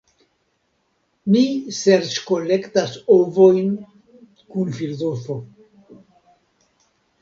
Mi 1.35 1.43
serĉkolektas 1.81 2.97
ovojn 3.19 3.71
kun 4.49 4.77
filozofo. 4.83 5.41